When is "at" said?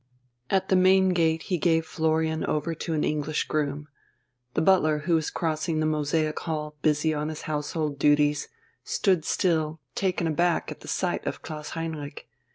0.49-0.69, 10.71-10.79